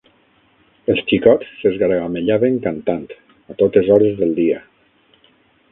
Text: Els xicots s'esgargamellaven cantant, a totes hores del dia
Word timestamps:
Els 0.93 1.01
xicots 1.11 1.51
s'esgargamellaven 1.59 2.57
cantant, 2.65 3.07
a 3.55 3.61
totes 3.61 3.95
hores 3.97 4.19
del 4.23 4.37
dia 4.41 4.65